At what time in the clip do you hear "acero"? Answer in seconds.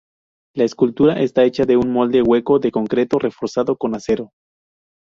3.93-4.31